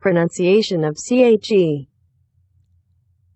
[0.00, 1.88] pronunciation of CHE.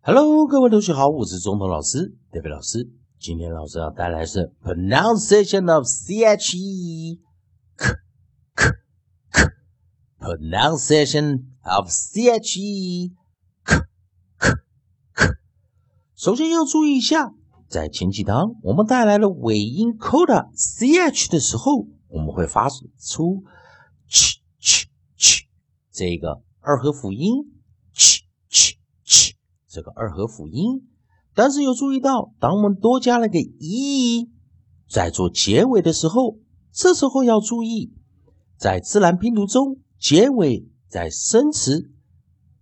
[0.02, 2.90] Hello，各位同学好，我是中通老师 David 老师。
[3.18, 7.86] 今天老师要带来是 pronunciation of CHE。k
[8.54, 8.70] k
[9.30, 9.50] k
[10.18, 13.80] pronunciation of CHE。k
[14.38, 14.54] k
[15.14, 15.28] k
[16.14, 17.34] 首先要注意一下，
[17.68, 22.86] 在前几堂我们带来了尾音 coda ch 的时候，我们会发出
[24.08, 24.86] ch ch
[25.18, 25.42] ch
[25.90, 27.53] 这个 二合辅音
[27.93, 28.73] ch ch
[29.05, 29.33] ch
[29.67, 30.87] 这个二合辅音。
[31.35, 34.29] 但是有注意到，当我们多加了个 e，
[34.89, 36.39] 在做结尾的时候，
[36.71, 37.93] 这时候要注意，
[38.57, 41.91] 在自然拼读中，结尾在生词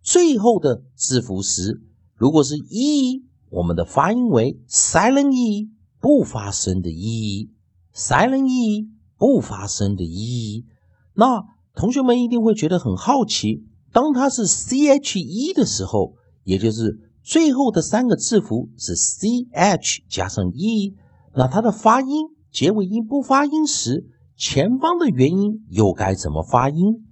[0.02, 1.82] 最后的字符时，
[2.16, 5.70] 如果是 e，我们的发音为 silent e，
[6.02, 10.66] 不发声的 e，silent e，不发声的 e。
[11.14, 13.64] 那同学们一定会觉得很好奇，
[13.94, 20.96] 当它是 che 的时候，也就是最后的三个字符是 c h 加上 e，
[21.36, 27.06] 那它的发音结尾音不发音时，前方的元音又该怎么发音？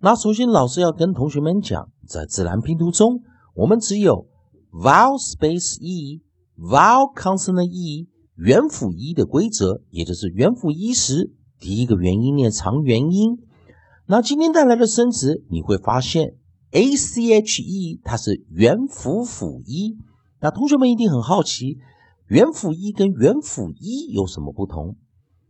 [0.00, 3.22] 那首先老师要跟同学们讲，在自然拼读中，
[3.54, 4.26] 我们只有
[4.70, 13.38] vowel space e，vowel consonant e，元辅 e 的规则，也就是元辅 e 时，第一个元音念长元音。
[14.08, 16.36] 那今天带来的生词，你会发现。
[16.70, 19.96] a c h e 它是元辅辅一，
[20.40, 21.78] 那同学们一定很好奇，
[22.26, 24.96] 元辅一跟元辅一有什么不同？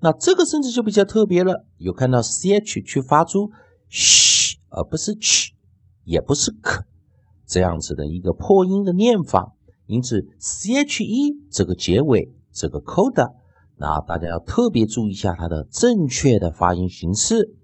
[0.00, 3.50] 那这个生词就比较特别了，有看到 ch 去发出
[3.90, 5.50] sh，而不是 ch，
[6.04, 6.84] 也不是 k，
[7.46, 9.54] 这样子的一个破音的念法。
[9.86, 13.34] 因此 che 这个结尾这个 coda，
[13.76, 17.56] 那大家要特别注意一下它的正确的发音形式。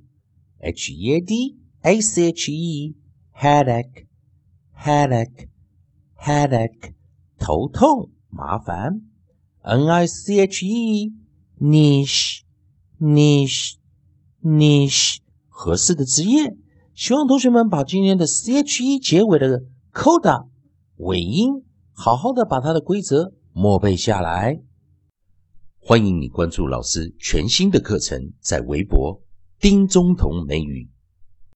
[0.58, 2.96] ，h e a d a c h e。
[3.36, 4.06] Headache,
[4.76, 5.48] headache,
[6.16, 6.94] headache，
[7.38, 9.02] 头痛麻烦。
[9.62, 11.12] n i c h e,
[11.58, 12.42] niche,
[13.00, 13.76] niche,
[14.42, 16.56] niche，合适的职业。
[16.94, 20.48] 希望同学们把今天的 c h e 结尾的 coda
[20.98, 24.60] 尾音，好好的把它的规则默背下来。
[25.80, 29.20] 欢迎你关注老师全新的课程，在微博
[29.58, 30.88] 丁中同美语。